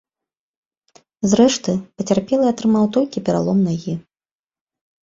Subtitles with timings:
[1.33, 3.93] Зрэшты, пацярпелы атрымаў толькі пералом нагі.